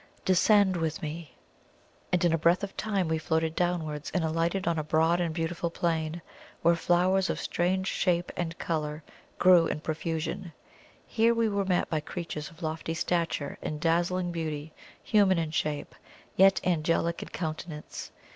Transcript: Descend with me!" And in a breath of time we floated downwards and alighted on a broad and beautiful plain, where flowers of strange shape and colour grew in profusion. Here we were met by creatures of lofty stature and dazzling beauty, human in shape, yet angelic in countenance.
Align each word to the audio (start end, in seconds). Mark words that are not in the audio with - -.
Descend 0.25 0.77
with 0.77 1.03
me!" 1.03 1.35
And 2.11 2.25
in 2.25 2.33
a 2.33 2.37
breath 2.39 2.63
of 2.63 2.75
time 2.75 3.07
we 3.07 3.19
floated 3.19 3.53
downwards 3.55 4.09
and 4.15 4.23
alighted 4.23 4.67
on 4.67 4.79
a 4.79 4.83
broad 4.83 5.21
and 5.21 5.31
beautiful 5.31 5.69
plain, 5.69 6.23
where 6.63 6.75
flowers 6.75 7.29
of 7.29 7.39
strange 7.39 7.85
shape 7.85 8.31
and 8.35 8.57
colour 8.57 9.03
grew 9.37 9.67
in 9.67 9.79
profusion. 9.79 10.53
Here 11.05 11.35
we 11.35 11.47
were 11.49 11.65
met 11.65 11.87
by 11.87 11.99
creatures 11.99 12.49
of 12.49 12.63
lofty 12.63 12.95
stature 12.95 13.59
and 13.61 13.79
dazzling 13.79 14.31
beauty, 14.31 14.73
human 15.03 15.37
in 15.37 15.51
shape, 15.51 15.93
yet 16.35 16.59
angelic 16.65 17.21
in 17.21 17.29
countenance. 17.29 18.09